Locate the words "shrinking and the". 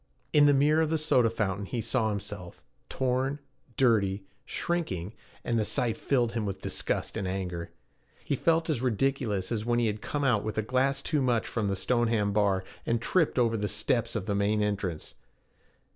4.47-5.63